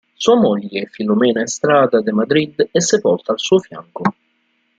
Sua 0.15 0.35
moglie 0.35 0.87
Filomena 0.87 1.43
Estrada 1.43 2.01
de 2.01 2.11
Madrid 2.11 2.69
è 2.71 2.79
sepolta 2.79 3.33
al 3.33 3.39
suo 3.39 3.59
fianco. 3.59 4.01